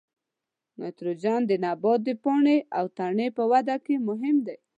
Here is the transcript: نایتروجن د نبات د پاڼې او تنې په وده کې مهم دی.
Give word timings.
نایتروجن 0.79 1.41
د 1.47 1.51
نبات 1.63 1.99
د 2.05 2.09
پاڼې 2.23 2.57
او 2.77 2.85
تنې 2.97 3.27
په 3.37 3.43
وده 3.51 3.75
کې 3.85 3.95
مهم 4.09 4.35
دی. 4.47 4.55